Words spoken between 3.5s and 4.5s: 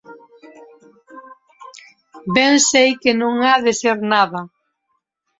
de ser nada.